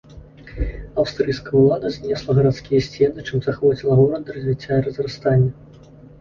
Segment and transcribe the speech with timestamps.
[1.01, 5.89] Аўстрыйская ўлада знесла гарадскія сцены, чым заахвоціла горад да развіцця і разрастання.